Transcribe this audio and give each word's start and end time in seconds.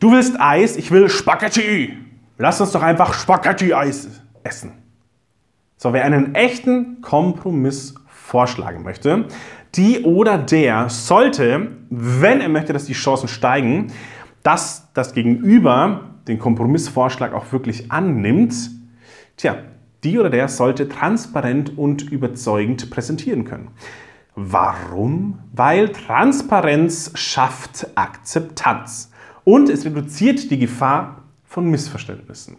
Du 0.00 0.10
willst 0.12 0.40
Eis, 0.40 0.78
ich 0.78 0.90
will 0.90 1.10
Spaghetti. 1.10 1.94
Lass 2.38 2.58
uns 2.58 2.72
doch 2.72 2.80
einfach 2.80 3.12
Spaghetti-Eis 3.12 4.08
essen. 4.42 4.72
So, 5.76 5.92
wer 5.92 6.06
einen 6.06 6.34
echten 6.34 7.02
Kompromiss 7.02 7.94
vorschlagen 8.06 8.82
möchte, 8.82 9.26
die 9.74 10.04
oder 10.04 10.38
der 10.38 10.88
sollte, 10.88 11.72
wenn 11.90 12.40
er 12.40 12.48
möchte, 12.48 12.72
dass 12.72 12.86
die 12.86 12.94
Chancen 12.94 13.28
steigen, 13.28 13.92
dass 14.42 14.90
das 14.94 15.12
Gegenüber 15.12 16.12
den 16.26 16.38
Kompromissvorschlag 16.38 17.34
auch 17.34 17.52
wirklich 17.52 17.92
annimmt, 17.92 18.54
tja, 19.36 19.58
die 20.02 20.18
oder 20.18 20.30
der 20.30 20.48
sollte 20.48 20.88
transparent 20.88 21.76
und 21.76 22.10
überzeugend 22.10 22.88
präsentieren 22.90 23.44
können. 23.44 23.68
Warum? 24.34 25.40
Weil 25.52 25.90
Transparenz 25.90 27.12
schafft 27.16 27.86
Akzeptanz 27.96 29.10
und 29.50 29.68
es 29.68 29.84
reduziert 29.84 30.48
die 30.52 30.60
Gefahr 30.60 31.24
von 31.42 31.68
Missverständnissen. 31.68 32.58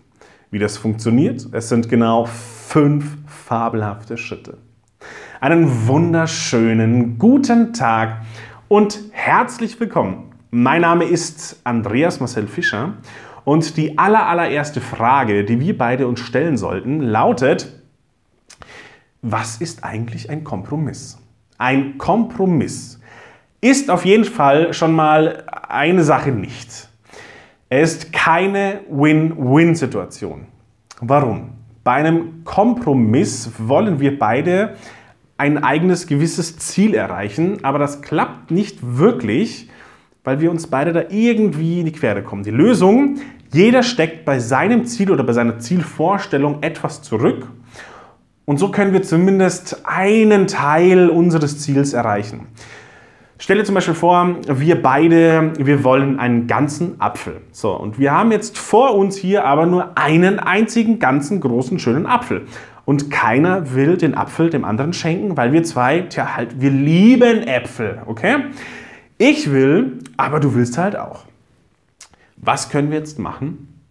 Wie 0.50 0.60
das 0.60 0.78
funktioniert? 0.78 1.48
Es 1.54 1.70
sind 1.70 1.88
genau 1.88 2.26
fünf 2.26 3.18
fabelhafte 3.28 4.18
Schritte. 4.18 4.58
Einen 5.40 5.88
wunderschönen 5.88 7.18
guten 7.18 7.72
Tag 7.72 8.24
und 8.68 9.00
herzlich 9.12 9.80
willkommen. 9.80 10.34
Mein 10.50 10.82
Name 10.82 11.06
ist 11.06 11.62
Andreas 11.64 12.20
Marcel 12.20 12.46
Fischer 12.46 12.96
und 13.46 13.78
die 13.78 13.98
aller, 13.98 14.28
allererste 14.28 14.82
Frage, 14.82 15.46
die 15.46 15.62
wir 15.62 15.78
beide 15.78 16.08
uns 16.08 16.20
stellen 16.20 16.58
sollten, 16.58 17.00
lautet, 17.00 17.72
was 19.22 19.62
ist 19.62 19.86
eigentlich 19.86 20.30
ein 20.30 20.44
Kompromiss? 20.44 21.18
Ein 21.58 21.98
Kompromiss 21.98 23.00
ist 23.62 23.90
auf 23.90 24.04
jeden 24.04 24.26
Fall 24.26 24.74
schon 24.74 24.94
mal 24.94 25.46
eine 25.70 26.04
Sache 26.04 26.32
nicht. 26.32 26.91
Er 27.72 27.84
ist 27.84 28.12
keine 28.12 28.82
Win-Win-Situation. 28.90 30.46
Warum? 31.00 31.52
Bei 31.86 31.94
einem 31.94 32.44
Kompromiss 32.44 33.50
wollen 33.60 34.02
wir 34.02 34.20
beide 34.20 34.76
ein 35.38 35.64
eigenes 35.64 36.06
gewisses 36.06 36.58
Ziel 36.58 36.94
erreichen, 36.94 37.64
aber 37.64 37.80
das 37.80 38.02
klappt 38.02 38.52
nicht 38.52 38.80
wirklich, 38.82 39.70
weil 40.26 40.42
wir 40.42 40.52
uns 40.52 40.68
beide 40.68 40.92
da 40.92 41.04
irgendwie 41.08 41.80
in 41.80 41.86
die 41.86 41.94
Quere 41.94 42.24
kommen. 42.24 42.44
Die 42.44 42.52
Lösung, 42.52 43.20
jeder 43.54 43.84
steckt 43.84 44.26
bei 44.26 44.40
seinem 44.40 44.84
Ziel 44.84 45.10
oder 45.10 45.24
bei 45.24 45.32
seiner 45.32 45.60
Zielvorstellung 45.60 46.62
etwas 46.64 47.02
zurück 47.02 47.48
und 48.44 48.58
so 48.58 48.70
können 48.70 48.92
wir 48.92 49.02
zumindest 49.02 49.84
einen 49.86 50.46
Teil 50.48 51.10
unseres 51.10 51.60
Ziels 51.60 51.94
erreichen. 51.94 52.48
Stell 53.44 53.58
dir 53.58 53.64
zum 53.64 53.74
Beispiel 53.74 53.96
vor, 53.96 54.36
wir 54.46 54.80
beide, 54.84 55.54
wir 55.58 55.84
wollen 55.84 56.20
einen 56.20 56.46
ganzen 56.46 57.02
Apfel. 57.02 57.42
So, 57.52 57.72
und 57.76 57.98
wir 57.98 58.12
haben 58.12 58.32
jetzt 58.32 58.60
vor 58.60 58.96
uns 58.96 59.18
hier 59.18 59.46
aber 59.46 59.66
nur 59.66 59.98
einen 59.98 60.38
einzigen 60.38 61.00
ganzen 61.00 61.42
großen 61.42 61.80
schönen 61.80 62.06
Apfel. 62.06 62.46
Und 62.86 63.10
keiner 63.10 63.74
will 63.74 63.98
den 63.98 64.14
Apfel 64.14 64.52
dem 64.52 64.64
anderen 64.64 64.94
schenken, 64.94 65.38
weil 65.38 65.54
wir 65.54 65.64
zwei, 65.64 66.02
tja, 66.02 66.36
halt, 66.36 66.62
wir 66.62 66.70
lieben 66.70 67.42
Äpfel, 67.42 68.04
okay? 68.06 68.46
Ich 69.18 69.52
will, 69.52 69.98
aber 70.18 70.40
du 70.40 70.54
willst 70.54 70.78
halt 70.78 70.96
auch. 70.96 71.26
Was 72.38 72.70
können 72.70 72.92
wir 72.92 73.00
jetzt 73.00 73.18
machen? 73.18 73.82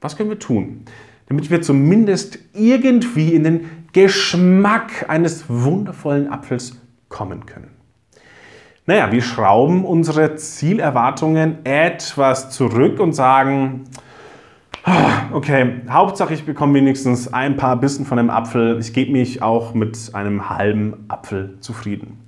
Was 0.00 0.16
können 0.16 0.30
wir 0.30 0.38
tun? 0.38 0.86
Damit 1.26 1.50
wir 1.50 1.60
zumindest 1.60 2.38
irgendwie 2.54 3.34
in 3.34 3.44
den 3.44 3.70
Geschmack 3.92 5.04
eines 5.08 5.44
wundervollen 5.50 6.32
Apfels 6.32 6.80
kommen 7.10 7.44
können. 7.44 7.76
Naja, 8.88 9.10
wir 9.10 9.20
schrauben 9.20 9.84
unsere 9.84 10.36
Zielerwartungen 10.36 11.64
etwas 11.64 12.50
zurück 12.50 13.00
und 13.00 13.14
sagen, 13.14 13.82
ah, 14.84 15.22
okay, 15.32 15.80
Hauptsache 15.88 16.32
ich 16.32 16.46
bekomme 16.46 16.74
wenigstens 16.74 17.32
ein 17.34 17.56
paar 17.56 17.80
Bissen 17.80 18.06
von 18.06 18.20
einem 18.20 18.30
Apfel. 18.30 18.78
Ich 18.78 18.92
gebe 18.92 19.10
mich 19.10 19.42
auch 19.42 19.74
mit 19.74 20.10
einem 20.12 20.50
halben 20.50 21.04
Apfel 21.08 21.56
zufrieden. 21.58 22.18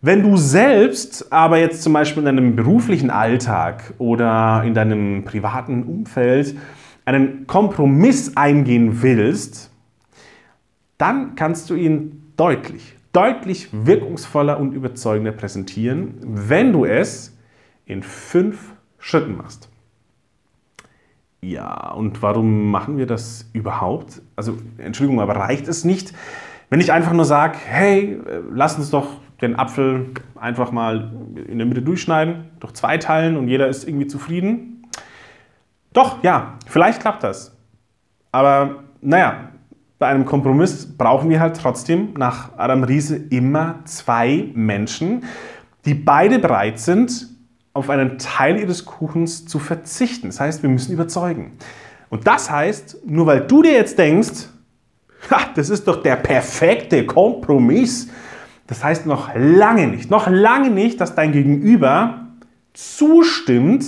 Wenn 0.00 0.22
du 0.22 0.36
selbst 0.36 1.32
aber 1.32 1.58
jetzt 1.58 1.82
zum 1.82 1.92
Beispiel 1.92 2.20
in 2.20 2.26
deinem 2.26 2.54
beruflichen 2.54 3.10
Alltag 3.10 3.94
oder 3.98 4.62
in 4.64 4.74
deinem 4.74 5.24
privaten 5.24 5.82
Umfeld 5.82 6.56
einen 7.04 7.48
Kompromiss 7.48 8.36
eingehen 8.36 9.02
willst, 9.02 9.72
dann 10.98 11.34
kannst 11.34 11.68
du 11.68 11.74
ihn 11.74 12.32
deutlich, 12.36 12.93
deutlich 13.14 13.68
wirkungsvoller 13.72 14.58
und 14.58 14.72
überzeugender 14.72 15.32
präsentieren, 15.32 16.18
wenn 16.22 16.72
du 16.72 16.84
es 16.84 17.38
in 17.86 18.02
fünf 18.02 18.74
Schritten 18.98 19.36
machst. 19.36 19.70
Ja, 21.40 21.92
und 21.92 22.22
warum 22.22 22.70
machen 22.70 22.96
wir 22.96 23.06
das 23.06 23.48
überhaupt? 23.52 24.22
Also, 24.34 24.58
Entschuldigung, 24.78 25.20
aber 25.20 25.36
reicht 25.36 25.68
es 25.68 25.84
nicht, 25.84 26.12
wenn 26.70 26.80
ich 26.80 26.92
einfach 26.92 27.12
nur 27.12 27.26
sage, 27.26 27.58
hey, 27.64 28.18
lass 28.50 28.76
uns 28.76 28.90
doch 28.90 29.08
den 29.40 29.56
Apfel 29.56 30.06
einfach 30.34 30.72
mal 30.72 31.12
in 31.46 31.58
der 31.58 31.66
Mitte 31.66 31.82
durchschneiden, 31.82 32.50
durch 32.60 32.72
zwei 32.72 32.98
teilen 32.98 33.36
und 33.36 33.48
jeder 33.48 33.68
ist 33.68 33.86
irgendwie 33.86 34.06
zufrieden? 34.06 34.86
Doch, 35.92 36.22
ja, 36.24 36.58
vielleicht 36.66 37.00
klappt 37.00 37.22
das. 37.22 37.56
Aber 38.32 38.84
naja, 39.00 39.50
bei 40.04 40.10
einem 40.10 40.26
Kompromiss 40.26 40.86
brauchen 40.98 41.30
wir 41.30 41.40
halt 41.40 41.56
trotzdem 41.56 42.12
nach 42.18 42.50
Adam 42.58 42.84
Riese 42.84 43.16
immer 43.16 43.76
zwei 43.86 44.50
Menschen, 44.52 45.24
die 45.86 45.94
beide 45.94 46.38
bereit 46.38 46.78
sind, 46.78 47.30
auf 47.72 47.88
einen 47.88 48.18
Teil 48.18 48.60
ihres 48.60 48.84
Kuchens 48.84 49.46
zu 49.46 49.58
verzichten. 49.58 50.26
Das 50.26 50.40
heißt, 50.40 50.62
wir 50.62 50.68
müssen 50.68 50.92
überzeugen. 50.92 51.52
Und 52.10 52.26
das 52.26 52.50
heißt, 52.50 52.98
nur 53.06 53.24
weil 53.24 53.46
du 53.46 53.62
dir 53.62 53.72
jetzt 53.72 53.98
denkst, 53.98 54.48
das 55.54 55.70
ist 55.70 55.88
doch 55.88 56.02
der 56.02 56.16
perfekte 56.16 57.06
Kompromiss, 57.06 58.08
das 58.66 58.84
heißt 58.84 59.06
noch 59.06 59.30
lange 59.34 59.86
nicht, 59.86 60.10
noch 60.10 60.28
lange 60.28 60.68
nicht, 60.68 61.00
dass 61.00 61.14
dein 61.14 61.32
Gegenüber 61.32 62.26
zustimmt 62.74 63.86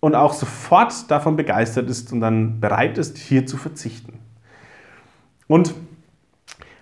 und 0.00 0.14
auch 0.14 0.32
sofort 0.32 1.10
davon 1.10 1.36
begeistert 1.36 1.90
ist 1.90 2.14
und 2.14 2.22
dann 2.22 2.60
bereit 2.60 2.96
ist, 2.96 3.18
hier 3.18 3.44
zu 3.44 3.58
verzichten. 3.58 4.21
Und 5.52 5.74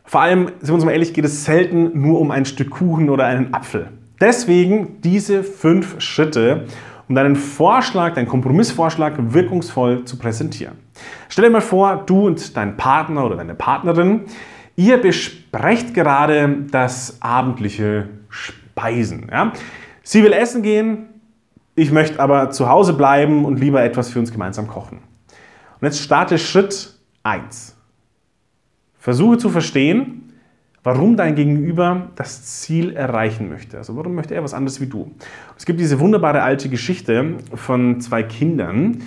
vor 0.04 0.20
allem, 0.20 0.46
sind 0.60 0.68
wir 0.68 0.74
uns 0.74 0.84
mal 0.84 0.92
ehrlich, 0.92 1.12
geht 1.12 1.24
es 1.24 1.44
selten 1.44 2.00
nur 2.00 2.20
um 2.20 2.30
ein 2.30 2.44
Stück 2.44 2.70
Kuchen 2.70 3.10
oder 3.10 3.24
einen 3.24 3.52
Apfel. 3.52 3.88
Deswegen 4.20 5.00
diese 5.00 5.42
fünf 5.42 6.00
Schritte, 6.00 6.66
um 7.08 7.16
deinen 7.16 7.34
Vorschlag, 7.34 8.14
deinen 8.14 8.28
Kompromissvorschlag 8.28 9.14
wirkungsvoll 9.18 10.04
zu 10.04 10.18
präsentieren. 10.18 10.76
Stell 11.28 11.46
dir 11.46 11.50
mal 11.50 11.60
vor, 11.60 12.04
du 12.06 12.28
und 12.28 12.56
dein 12.56 12.76
Partner 12.76 13.26
oder 13.26 13.34
deine 13.34 13.56
Partnerin, 13.56 14.26
ihr 14.76 14.98
besprecht 14.98 15.92
gerade 15.92 16.66
das 16.70 17.16
abendliche 17.20 18.08
Speisen. 18.28 19.30
Ja? 19.32 19.52
Sie 20.04 20.22
will 20.22 20.32
essen 20.32 20.62
gehen, 20.62 21.08
ich 21.74 21.90
möchte 21.90 22.20
aber 22.20 22.50
zu 22.50 22.68
Hause 22.68 22.92
bleiben 22.92 23.44
und 23.44 23.58
lieber 23.58 23.82
etwas 23.82 24.10
für 24.10 24.20
uns 24.20 24.30
gemeinsam 24.30 24.68
kochen. 24.68 24.98
Und 25.80 25.86
jetzt 25.86 26.00
starte 26.00 26.38
Schritt 26.38 26.94
1. 27.24 27.79
Versuche 29.00 29.38
zu 29.38 29.48
verstehen, 29.48 30.30
warum 30.84 31.16
dein 31.16 31.34
Gegenüber 31.34 32.10
das 32.16 32.60
Ziel 32.60 32.92
erreichen 32.94 33.48
möchte. 33.48 33.78
Also 33.78 33.96
warum 33.96 34.14
möchte 34.14 34.34
er 34.34 34.44
was 34.44 34.52
anderes 34.52 34.80
wie 34.80 34.86
du? 34.86 35.10
Es 35.56 35.64
gibt 35.64 35.80
diese 35.80 35.98
wunderbare 36.00 36.42
alte 36.42 36.68
Geschichte 36.68 37.36
von 37.54 38.00
zwei 38.02 38.22
Kindern. 38.22 38.98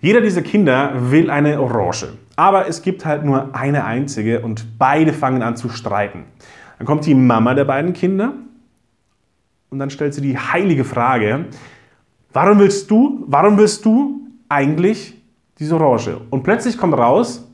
Jeder 0.00 0.22
dieser 0.22 0.40
Kinder 0.40 1.10
will 1.10 1.30
eine 1.30 1.60
Orange. 1.60 2.14
Aber 2.34 2.66
es 2.66 2.80
gibt 2.80 3.04
halt 3.04 3.24
nur 3.24 3.54
eine 3.54 3.84
einzige 3.84 4.40
und 4.40 4.78
beide 4.78 5.12
fangen 5.12 5.42
an 5.42 5.54
zu 5.54 5.68
streiten. 5.68 6.24
Dann 6.78 6.86
kommt 6.86 7.04
die 7.04 7.14
Mama 7.14 7.52
der 7.52 7.66
beiden 7.66 7.92
Kinder 7.92 8.32
und 9.68 9.78
dann 9.78 9.90
stellt 9.90 10.14
sie 10.14 10.22
die 10.22 10.38
heilige 10.38 10.84
Frage, 10.84 11.44
warum 12.32 12.58
willst 12.58 12.90
du, 12.90 13.24
warum 13.26 13.58
willst 13.58 13.84
du 13.84 14.28
eigentlich 14.48 15.14
diese 15.58 15.76
Orange? 15.76 16.22
Und 16.30 16.42
plötzlich 16.42 16.78
kommt 16.78 16.94
raus, 16.94 17.46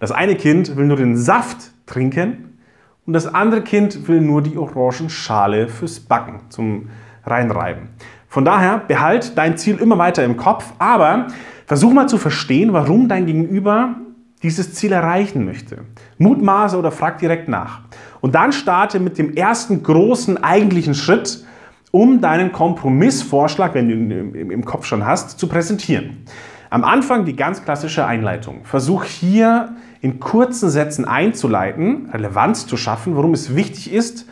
das 0.00 0.12
eine 0.12 0.36
Kind 0.36 0.76
will 0.76 0.86
nur 0.86 0.96
den 0.96 1.16
Saft 1.16 1.72
trinken 1.86 2.58
und 3.06 3.12
das 3.12 3.32
andere 3.32 3.62
Kind 3.62 4.08
will 4.08 4.20
nur 4.20 4.42
die 4.42 4.56
Orangenschale 4.56 5.68
fürs 5.68 6.00
Backen 6.00 6.40
zum 6.50 6.90
Reinreiben. 7.24 7.88
Von 8.28 8.44
daher 8.44 8.78
behalt 8.78 9.36
dein 9.36 9.56
Ziel 9.56 9.78
immer 9.78 9.98
weiter 9.98 10.24
im 10.24 10.36
Kopf, 10.36 10.72
aber 10.78 11.28
versuch 11.66 11.92
mal 11.92 12.08
zu 12.08 12.18
verstehen, 12.18 12.72
warum 12.72 13.08
dein 13.08 13.26
Gegenüber 13.26 13.96
dieses 14.42 14.74
Ziel 14.74 14.92
erreichen 14.92 15.44
möchte. 15.44 15.78
Mutmaße 16.18 16.76
oder 16.78 16.90
frag 16.90 17.18
direkt 17.18 17.48
nach. 17.48 17.80
Und 18.20 18.34
dann 18.34 18.52
starte 18.52 19.00
mit 19.00 19.18
dem 19.18 19.34
ersten 19.34 19.82
großen 19.82 20.42
eigentlichen 20.42 20.94
Schritt, 20.94 21.44
um 21.90 22.20
deinen 22.20 22.52
Kompromissvorschlag, 22.52 23.74
wenn 23.74 23.88
du 23.88 23.94
ihn 23.94 24.50
im 24.50 24.64
Kopf 24.64 24.84
schon 24.84 25.06
hast, 25.06 25.38
zu 25.38 25.48
präsentieren. 25.48 26.24
Am 26.70 26.84
Anfang 26.84 27.24
die 27.24 27.36
ganz 27.36 27.64
klassische 27.64 28.06
Einleitung. 28.06 28.64
Versuch 28.64 29.04
hier 29.04 29.74
in 30.00 30.20
kurzen 30.20 30.68
Sätzen 30.68 31.06
einzuleiten, 31.06 32.10
Relevanz 32.12 32.66
zu 32.66 32.76
schaffen, 32.76 33.16
worum 33.16 33.32
es 33.32 33.54
wichtig 33.54 33.92
ist, 33.92 34.26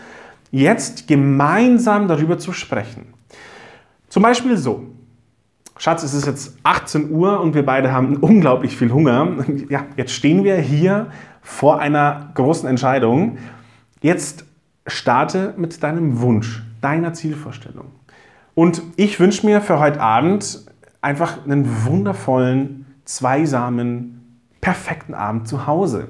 jetzt 0.50 1.08
gemeinsam 1.08 2.08
darüber 2.08 2.38
zu 2.38 2.52
sprechen. 2.52 3.14
Zum 4.08 4.22
Beispiel 4.22 4.56
so. 4.56 4.84
Schatz, 5.78 6.02
es 6.02 6.14
ist 6.14 6.26
jetzt 6.26 6.56
18 6.62 7.10
Uhr 7.10 7.40
und 7.40 7.54
wir 7.54 7.64
beide 7.64 7.92
haben 7.92 8.16
unglaublich 8.20 8.76
viel 8.76 8.92
Hunger. 8.92 9.44
Ja, 9.68 9.84
jetzt 9.96 10.12
stehen 10.12 10.44
wir 10.44 10.56
hier 10.56 11.08
vor 11.42 11.80
einer 11.80 12.30
großen 12.34 12.68
Entscheidung. 12.68 13.38
Jetzt 14.00 14.44
starte 14.86 15.54
mit 15.56 15.82
deinem 15.82 16.20
Wunsch, 16.20 16.62
deiner 16.80 17.12
Zielvorstellung. 17.12 17.86
Und 18.54 18.82
ich 18.96 19.20
wünsche 19.20 19.44
mir 19.44 19.60
für 19.60 19.78
heute 19.78 20.00
Abend 20.00 20.64
einfach 21.00 21.44
einen 21.44 21.84
wundervollen, 21.84 22.86
zweisamen, 23.04 24.40
perfekten 24.60 25.14
Abend 25.14 25.48
zu 25.48 25.66
Hause. 25.66 26.08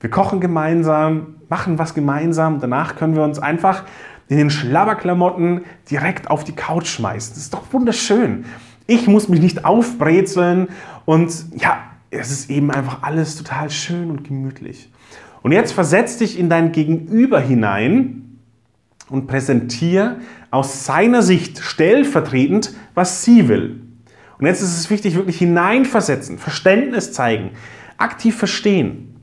Wir 0.00 0.10
kochen 0.10 0.40
gemeinsam, 0.40 1.36
machen 1.48 1.78
was 1.78 1.94
gemeinsam. 1.94 2.60
Danach 2.60 2.96
können 2.96 3.16
wir 3.16 3.24
uns 3.24 3.38
einfach 3.38 3.84
in 4.28 4.36
den 4.36 4.50
Schlabberklamotten 4.50 5.62
direkt 5.90 6.30
auf 6.30 6.44
die 6.44 6.52
Couch 6.54 6.86
schmeißen. 6.86 7.34
Das 7.34 7.42
ist 7.42 7.54
doch 7.54 7.72
wunderschön. 7.72 8.44
Ich 8.86 9.08
muss 9.08 9.28
mich 9.28 9.40
nicht 9.40 9.64
aufbrezeln 9.64 10.68
und 11.04 11.46
ja, 11.56 11.78
es 12.10 12.30
ist 12.30 12.50
eben 12.50 12.70
einfach 12.70 13.02
alles 13.02 13.36
total 13.36 13.70
schön 13.70 14.10
und 14.10 14.24
gemütlich. 14.24 14.90
Und 15.42 15.52
jetzt 15.52 15.72
versetz 15.72 16.18
dich 16.18 16.38
in 16.38 16.48
dein 16.48 16.72
Gegenüber 16.72 17.40
hinein 17.40 18.38
und 19.08 19.26
präsentiere 19.26 20.16
aus 20.50 20.84
seiner 20.84 21.22
Sicht 21.22 21.58
stellvertretend, 21.58 22.74
was 22.94 23.24
sie 23.24 23.48
will. 23.48 23.87
Und 24.38 24.46
jetzt 24.46 24.62
ist 24.62 24.78
es 24.78 24.90
wichtig, 24.90 25.16
wirklich 25.16 25.38
hineinversetzen, 25.38 26.38
Verständnis 26.38 27.12
zeigen, 27.12 27.50
aktiv 27.96 28.36
verstehen. 28.36 29.16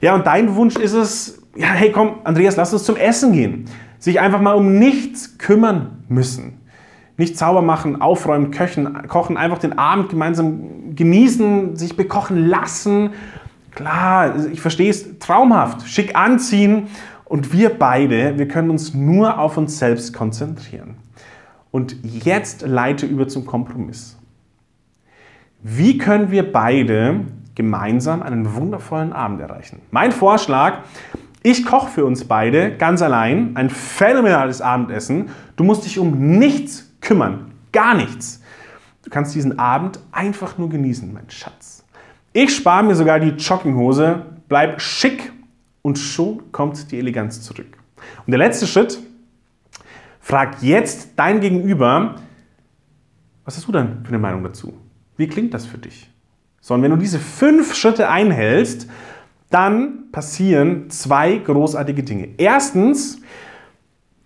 Ja, 0.00 0.14
und 0.14 0.26
dein 0.26 0.54
Wunsch 0.56 0.76
ist 0.76 0.94
es, 0.94 1.42
ja, 1.54 1.68
hey 1.68 1.92
komm, 1.92 2.20
Andreas, 2.24 2.56
lass 2.56 2.72
uns 2.72 2.84
zum 2.84 2.96
Essen 2.96 3.32
gehen. 3.32 3.66
Sich 3.98 4.18
einfach 4.18 4.40
mal 4.40 4.54
um 4.54 4.78
nichts 4.78 5.36
kümmern 5.36 6.04
müssen. 6.08 6.58
Nicht 7.18 7.36
sauber 7.36 7.60
machen, 7.60 8.00
aufräumen, 8.00 8.50
köchen, 8.50 9.06
kochen, 9.08 9.36
einfach 9.36 9.58
den 9.58 9.78
Abend 9.78 10.08
gemeinsam 10.08 10.94
genießen, 10.96 11.76
sich 11.76 11.96
bekochen 11.96 12.48
lassen. 12.48 13.10
Klar, 13.72 14.46
ich 14.50 14.62
verstehe 14.62 14.88
es, 14.88 15.18
traumhaft, 15.18 15.86
schick 15.86 16.16
anziehen 16.16 16.86
und 17.26 17.52
wir 17.52 17.68
beide, 17.68 18.38
wir 18.38 18.48
können 18.48 18.70
uns 18.70 18.94
nur 18.94 19.38
auf 19.38 19.58
uns 19.58 19.78
selbst 19.78 20.14
konzentrieren. 20.14 20.96
Und 21.70 21.96
jetzt 22.02 22.62
leite 22.62 23.04
über 23.04 23.28
zum 23.28 23.44
Kompromiss. 23.44 24.16
Wie 25.62 25.98
können 25.98 26.30
wir 26.30 26.50
beide 26.50 27.26
gemeinsam 27.54 28.22
einen 28.22 28.54
wundervollen 28.54 29.12
Abend 29.12 29.42
erreichen? 29.42 29.82
Mein 29.90 30.10
Vorschlag, 30.10 30.84
ich 31.42 31.66
koche 31.66 31.90
für 31.90 32.06
uns 32.06 32.24
beide 32.24 32.78
ganz 32.78 33.02
allein 33.02 33.54
ein 33.56 33.68
phänomenales 33.68 34.62
Abendessen. 34.62 35.28
Du 35.56 35.64
musst 35.64 35.84
dich 35.84 35.98
um 35.98 36.38
nichts 36.38 36.90
kümmern, 37.02 37.52
gar 37.72 37.94
nichts. 37.94 38.42
Du 39.02 39.10
kannst 39.10 39.34
diesen 39.34 39.58
Abend 39.58 40.00
einfach 40.12 40.56
nur 40.56 40.70
genießen, 40.70 41.12
mein 41.12 41.28
Schatz. 41.28 41.84
Ich 42.32 42.56
spare 42.56 42.82
mir 42.82 42.94
sogar 42.94 43.20
die 43.20 43.30
Jogginghose, 43.30 44.24
bleib 44.48 44.80
schick 44.80 45.30
und 45.82 45.98
schon 45.98 46.52
kommt 46.52 46.90
die 46.90 46.98
Eleganz 46.98 47.42
zurück. 47.42 47.76
Und 48.24 48.30
der 48.30 48.38
letzte 48.38 48.66
Schritt, 48.66 48.98
frag 50.20 50.62
jetzt 50.62 51.10
dein 51.16 51.40
Gegenüber, 51.40 52.14
was 53.44 53.58
hast 53.58 53.68
du 53.68 53.72
denn 53.72 54.02
für 54.04 54.08
eine 54.08 54.18
Meinung 54.18 54.42
dazu? 54.42 54.72
Wie 55.20 55.28
klingt 55.28 55.52
das 55.52 55.66
für 55.66 55.76
dich? 55.76 56.08
So, 56.62 56.72
und 56.72 56.82
wenn 56.82 56.92
du 56.92 56.96
diese 56.96 57.18
fünf 57.18 57.74
Schritte 57.74 58.08
einhältst, 58.08 58.88
dann 59.50 60.10
passieren 60.12 60.88
zwei 60.88 61.36
großartige 61.36 62.02
Dinge. 62.02 62.30
Erstens, 62.38 63.20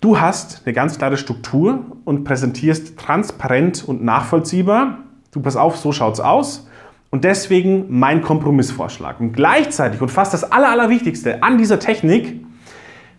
du 0.00 0.20
hast 0.20 0.62
eine 0.64 0.73
ganz 0.73 0.96
klare 0.96 1.17
Struktur 1.17 1.96
und 2.05 2.23
präsentierst 2.23 2.96
transparent 2.96 3.82
und 3.85 4.05
nachvollziehbar. 4.05 4.99
Du 5.32 5.41
pass 5.41 5.56
auf, 5.56 5.76
so 5.79 5.91
schaut's 5.91 6.20
aus. 6.20 6.69
Und 7.11 7.25
deswegen 7.25 7.87
mein 7.88 8.23
Kompromissvorschlag. 8.23 9.19
Und 9.19 9.32
gleichzeitig 9.32 10.00
und 10.00 10.12
fast 10.12 10.32
das 10.32 10.52
Aller, 10.52 10.69
Allerwichtigste 10.69 11.43
an 11.43 11.58
dieser 11.58 11.81
Technik, 11.81 12.46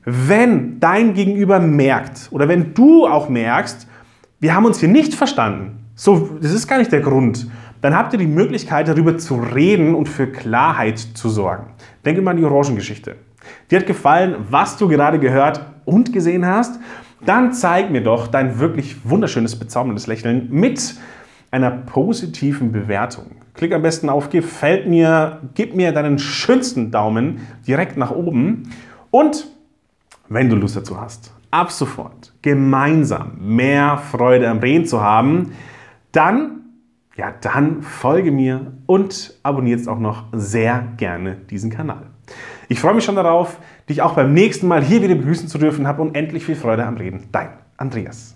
wenn 0.05 0.79
dein 0.79 1.13
Gegenüber 1.13 1.59
merkt 1.59 2.29
oder 2.31 2.47
wenn 2.47 2.73
du 2.73 3.05
auch 3.05 3.27
merkst, 3.27 3.85
wir 4.39 4.55
haben 4.55 4.63
uns 4.63 4.79
hier 4.79 4.87
nicht 4.87 5.13
verstanden, 5.13 5.81
so, 5.95 6.37
das 6.41 6.51
ist 6.51 6.67
gar 6.67 6.77
nicht 6.77 6.91
der 6.91 6.99
Grund, 6.99 7.47
dann 7.85 7.95
habt 7.95 8.13
ihr 8.13 8.17
die 8.17 8.25
Möglichkeit, 8.25 8.87
darüber 8.87 9.15
zu 9.19 9.35
reden 9.35 9.93
und 9.93 10.09
für 10.09 10.25
Klarheit 10.25 10.97
zu 10.97 11.29
sorgen. 11.29 11.67
Denke 12.03 12.19
mal 12.23 12.31
an 12.31 12.37
die 12.37 12.43
Orangengeschichte. 12.43 13.15
Dir 13.69 13.79
hat 13.79 13.85
gefallen, 13.85 14.37
was 14.49 14.77
du 14.77 14.87
gerade 14.87 15.19
gehört 15.19 15.61
und 15.85 16.11
gesehen 16.11 16.47
hast? 16.47 16.79
Dann 17.27 17.53
zeig 17.53 17.91
mir 17.91 18.01
doch 18.01 18.25
dein 18.25 18.57
wirklich 18.57 19.07
wunderschönes, 19.07 19.59
bezauberndes 19.59 20.07
Lächeln 20.07 20.47
mit 20.49 20.95
einer 21.51 21.69
positiven 21.69 22.71
Bewertung. 22.71 23.25
Klick 23.53 23.71
am 23.71 23.83
besten 23.83 24.09
auf 24.09 24.31
Gefällt 24.31 24.87
mir, 24.87 25.41
gib 25.53 25.75
mir 25.75 25.91
deinen 25.91 26.17
schönsten 26.17 26.89
Daumen 26.89 27.41
direkt 27.67 27.97
nach 27.97 28.09
oben 28.09 28.71
und 29.11 29.45
wenn 30.27 30.49
du 30.49 30.55
Lust 30.55 30.75
dazu 30.75 30.99
hast, 30.99 31.35
ab 31.51 31.71
sofort 31.71 32.33
gemeinsam 32.41 33.33
mehr 33.39 33.99
Freude 33.99 34.49
am 34.49 34.57
Reden 34.57 34.87
zu 34.87 35.01
haben, 35.01 35.51
dann 36.11 36.64
ja, 37.15 37.33
dann 37.41 37.81
folge 37.81 38.31
mir 38.31 38.73
und 38.85 39.33
abonniere 39.43 39.77
jetzt 39.77 39.87
auch 39.87 39.99
noch 39.99 40.25
sehr 40.33 40.87
gerne 40.97 41.35
diesen 41.49 41.69
Kanal. 41.69 42.07
Ich 42.67 42.79
freue 42.79 42.95
mich 42.95 43.05
schon 43.05 43.15
darauf, 43.15 43.59
dich 43.87 44.01
auch 44.01 44.15
beim 44.15 44.33
nächsten 44.33 44.67
Mal 44.67 44.83
hier 44.83 45.01
wieder 45.03 45.15
begrüßen 45.15 45.47
zu 45.47 45.57
dürfen. 45.57 45.87
Hab 45.87 45.99
unendlich 45.99 46.45
viel 46.45 46.55
Freude 46.55 46.85
am 46.85 46.97
Reden. 46.97 47.27
Dein 47.31 47.49
Andreas. 47.77 48.33